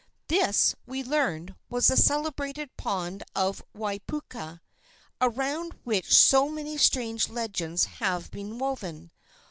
[0.29, 4.59] This, we learned, was the celebrated pond of Waiapuka,
[5.21, 9.11] around which so many strange legends have been woven.